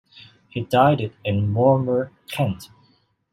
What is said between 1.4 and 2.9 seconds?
Walmer, Kent.